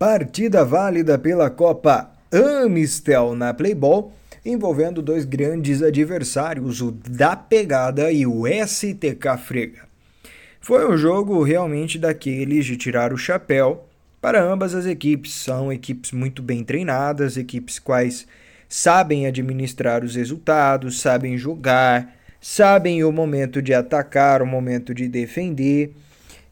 Partida 0.00 0.64
válida 0.64 1.18
pela 1.18 1.50
Copa 1.50 2.10
Amistel 2.32 3.34
na 3.34 3.52
Playball, 3.52 4.14
envolvendo 4.42 5.02
dois 5.02 5.26
grandes 5.26 5.82
adversários, 5.82 6.80
o 6.80 6.90
Da 6.90 7.36
Pegada 7.36 8.10
e 8.10 8.26
o 8.26 8.44
STK 8.46 9.36
Frega. 9.36 9.82
Foi 10.58 10.90
um 10.90 10.96
jogo 10.96 11.42
realmente 11.42 11.98
daqueles 11.98 12.64
de 12.64 12.78
tirar 12.78 13.12
o 13.12 13.18
chapéu 13.18 13.86
para 14.22 14.42
ambas 14.42 14.74
as 14.74 14.86
equipes. 14.86 15.34
São 15.34 15.70
equipes 15.70 16.12
muito 16.12 16.42
bem 16.42 16.64
treinadas, 16.64 17.36
equipes 17.36 17.78
quais 17.78 18.26
sabem 18.70 19.26
administrar 19.26 20.02
os 20.02 20.14
resultados, 20.14 20.98
sabem 20.98 21.36
jogar, 21.36 22.16
sabem 22.40 23.04
o 23.04 23.12
momento 23.12 23.60
de 23.60 23.74
atacar, 23.74 24.40
o 24.40 24.46
momento 24.46 24.94
de 24.94 25.06
defender 25.08 25.92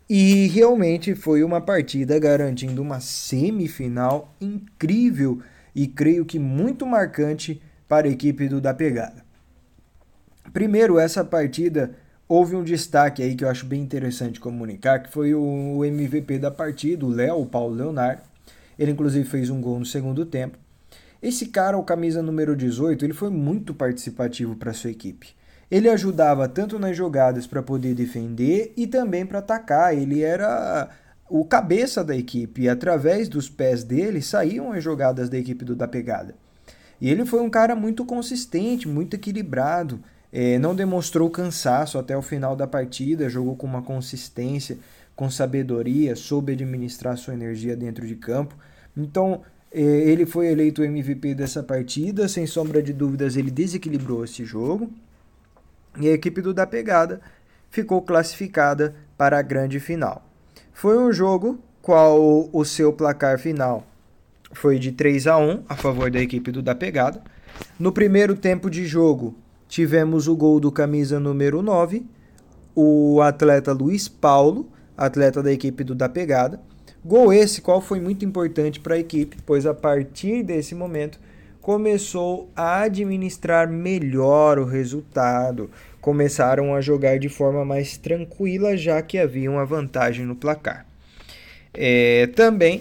e 0.08 0.46
realmente 0.46 1.14
foi 1.14 1.42
uma 1.42 1.60
partida 1.60 2.18
garantindo 2.18 2.80
uma 2.80 2.98
semifinal 2.98 4.34
incrível 4.40 5.42
e 5.74 5.86
creio 5.86 6.24
que 6.24 6.38
muito 6.38 6.86
marcante 6.86 7.60
para 7.86 8.06
a 8.06 8.10
equipe 8.10 8.48
do 8.48 8.60
Da 8.60 8.72
Pegada. 8.72 9.22
Primeiro, 10.52 10.98
essa 10.98 11.22
partida 11.22 11.94
houve 12.26 12.56
um 12.56 12.64
destaque 12.64 13.22
aí 13.22 13.34
que 13.34 13.44
eu 13.44 13.50
acho 13.50 13.66
bem 13.66 13.82
interessante 13.82 14.40
comunicar, 14.40 15.02
que 15.02 15.12
foi 15.12 15.34
o 15.34 15.84
MVP 15.84 16.38
da 16.38 16.50
partida, 16.50 17.04
o 17.04 17.10
Léo, 17.10 17.42
o 17.42 17.46
Paulo 17.46 17.74
Leonardo. 17.74 18.22
Ele 18.78 18.92
inclusive 18.92 19.28
fez 19.28 19.50
um 19.50 19.60
gol 19.60 19.78
no 19.78 19.86
segundo 19.86 20.24
tempo. 20.24 20.56
Esse 21.20 21.46
cara, 21.46 21.76
o 21.76 21.82
camisa 21.82 22.22
número 22.22 22.56
18, 22.56 23.04
ele 23.04 23.12
foi 23.12 23.28
muito 23.28 23.74
participativo 23.74 24.56
para 24.56 24.72
sua 24.72 24.90
equipe. 24.90 25.36
Ele 25.70 25.88
ajudava 25.88 26.48
tanto 26.48 26.78
nas 26.78 26.96
jogadas 26.96 27.46
para 27.46 27.62
poder 27.62 27.94
defender 27.94 28.72
e 28.76 28.86
também 28.86 29.26
para 29.26 29.40
atacar. 29.40 29.96
Ele 29.96 30.22
era 30.22 30.88
o 31.28 31.44
cabeça 31.44 32.02
da 32.02 32.16
equipe 32.16 32.62
e 32.62 32.68
através 32.68 33.28
dos 33.28 33.48
pés 33.50 33.84
dele 33.84 34.22
saíam 34.22 34.72
as 34.72 34.82
jogadas 34.82 35.28
da 35.28 35.36
equipe 35.38 35.64
do 35.64 35.76
da 35.76 35.86
pegada. 35.86 36.34
E 37.00 37.10
ele 37.10 37.24
foi 37.24 37.40
um 37.40 37.50
cara 37.50 37.76
muito 37.76 38.04
consistente, 38.04 38.88
muito 38.88 39.14
equilibrado. 39.14 40.00
É, 40.32 40.58
não 40.58 40.74
demonstrou 40.74 41.30
cansaço 41.30 41.98
até 41.98 42.16
o 42.16 42.22
final 42.22 42.56
da 42.56 42.66
partida, 42.66 43.28
jogou 43.28 43.56
com 43.56 43.66
uma 43.66 43.82
consistência, 43.82 44.78
com 45.14 45.30
sabedoria, 45.30 46.14
soube 46.16 46.52
administrar 46.52 47.16
sua 47.16 47.34
energia 47.34 47.76
dentro 47.76 48.06
de 48.06 48.14
campo. 48.14 48.56
Então, 48.96 49.42
é, 49.72 49.80
ele 49.80 50.26
foi 50.26 50.48
eleito 50.48 50.82
MVP 50.82 51.34
dessa 51.34 51.62
partida, 51.62 52.26
sem 52.28 52.46
sombra 52.46 52.82
de 52.82 52.92
dúvidas, 52.92 53.36
ele 53.36 53.50
desequilibrou 53.50 54.24
esse 54.24 54.44
jogo. 54.44 54.90
E 56.00 56.08
a 56.08 56.12
equipe 56.12 56.40
do 56.40 56.54
Da 56.54 56.66
Pegada 56.66 57.20
ficou 57.70 58.02
classificada 58.02 58.94
para 59.16 59.38
a 59.38 59.42
grande 59.42 59.80
final. 59.80 60.24
Foi 60.72 60.98
um 60.98 61.12
jogo 61.12 61.58
qual 61.82 62.48
o 62.52 62.64
seu 62.64 62.92
placar 62.92 63.38
final 63.38 63.84
foi 64.52 64.78
de 64.78 64.92
3 64.92 65.26
a 65.26 65.38
1 65.38 65.64
a 65.68 65.76
favor 65.76 66.10
da 66.10 66.20
equipe 66.20 66.50
do 66.50 66.62
Da 66.62 66.74
Pegada. 66.74 67.22
No 67.78 67.92
primeiro 67.92 68.34
tempo 68.34 68.70
de 68.70 68.86
jogo, 68.86 69.34
tivemos 69.68 70.28
o 70.28 70.36
gol 70.36 70.60
do 70.60 70.70
camisa 70.70 71.20
número 71.20 71.62
9, 71.62 72.04
o 72.74 73.20
atleta 73.20 73.72
Luiz 73.72 74.08
Paulo, 74.08 74.68
atleta 74.96 75.42
da 75.42 75.52
equipe 75.52 75.84
do 75.84 75.94
Da 75.94 76.08
Pegada. 76.08 76.60
Gol 77.04 77.32
esse 77.32 77.60
qual 77.60 77.80
foi 77.80 78.00
muito 78.00 78.24
importante 78.24 78.80
para 78.80 78.94
a 78.94 78.98
equipe, 78.98 79.36
pois 79.44 79.66
a 79.66 79.74
partir 79.74 80.42
desse 80.42 80.74
momento 80.74 81.18
começou 81.68 82.50
a 82.56 82.80
administrar 82.80 83.68
melhor 83.70 84.58
o 84.58 84.64
resultado, 84.64 85.70
começaram 86.00 86.74
a 86.74 86.80
jogar 86.80 87.18
de 87.18 87.28
forma 87.28 87.62
mais 87.62 87.98
tranquila, 87.98 88.74
já 88.74 89.02
que 89.02 89.18
havia 89.18 89.50
uma 89.50 89.66
vantagem 89.66 90.24
no 90.24 90.34
placar. 90.34 90.86
É, 91.74 92.26
também 92.28 92.80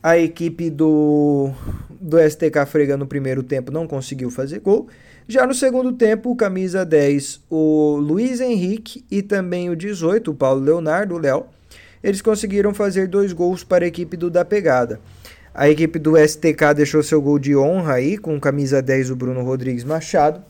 a 0.00 0.16
equipe 0.16 0.70
do, 0.70 1.50
do 1.90 2.16
STK 2.16 2.64
Frega 2.68 2.96
no 2.96 3.04
primeiro 3.04 3.42
tempo 3.42 3.72
não 3.72 3.84
conseguiu 3.84 4.30
fazer 4.30 4.60
gol. 4.60 4.86
Já 5.26 5.44
no 5.44 5.52
segundo 5.52 5.92
tempo, 5.92 6.30
o 6.30 6.36
camisa 6.36 6.84
10, 6.84 7.40
o 7.50 7.96
Luiz 7.96 8.40
Henrique 8.40 9.04
e 9.10 9.22
também 9.22 9.70
o 9.70 9.74
18, 9.74 10.30
o 10.30 10.34
Paulo 10.36 10.60
Leonardo, 10.60 11.16
o 11.16 11.18
Léo, 11.18 11.46
eles 12.00 12.22
conseguiram 12.22 12.72
fazer 12.72 13.08
dois 13.08 13.32
gols 13.32 13.64
para 13.64 13.84
a 13.84 13.88
equipe 13.88 14.16
do 14.16 14.30
Da 14.30 14.44
Pegada. 14.44 15.00
A 15.56 15.68
equipe 15.68 16.00
do 16.00 16.16
STK 16.16 16.74
deixou 16.74 17.00
seu 17.00 17.22
gol 17.22 17.38
de 17.38 17.56
honra 17.56 17.94
aí 17.94 18.18
com 18.18 18.40
camisa 18.40 18.82
10 18.82 19.10
o 19.10 19.16
Bruno 19.16 19.44
Rodrigues 19.44 19.84
Machado 19.84 20.42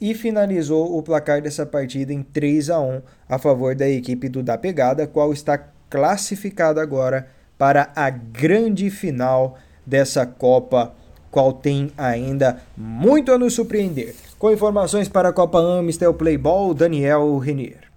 e 0.00 0.14
finalizou 0.14 0.96
o 0.96 1.02
placar 1.02 1.42
dessa 1.42 1.66
partida 1.66 2.12
em 2.12 2.22
3 2.22 2.70
a 2.70 2.78
1 2.78 3.02
a 3.28 3.38
favor 3.40 3.74
da 3.74 3.88
equipe 3.88 4.28
do 4.28 4.40
Da 4.40 4.56
Pegada, 4.56 5.04
qual 5.04 5.32
está 5.32 5.58
classificada 5.90 6.80
agora 6.80 7.26
para 7.58 7.90
a 7.96 8.08
grande 8.08 8.88
final 8.88 9.58
dessa 9.84 10.24
Copa, 10.24 10.94
qual 11.28 11.52
tem 11.52 11.90
ainda 11.98 12.62
muito 12.76 13.32
a 13.32 13.38
nos 13.38 13.54
surpreender. 13.54 14.14
Com 14.38 14.52
informações 14.52 15.08
para 15.08 15.30
a 15.30 15.32
Copa 15.32 15.58
Amistel 15.58 16.14
Playball, 16.14 16.72
Daniel 16.72 17.36
Renier. 17.38 17.80